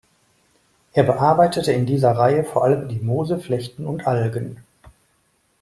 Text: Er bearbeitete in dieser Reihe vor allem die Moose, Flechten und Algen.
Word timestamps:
Er 0.93 1.03
bearbeitete 1.03 1.71
in 1.73 1.85
dieser 1.85 2.13
Reihe 2.13 2.43
vor 2.43 2.63
allem 2.63 2.87
die 2.87 2.97
Moose, 3.01 3.37
Flechten 3.39 3.85
und 3.85 4.07
Algen. 4.07 4.63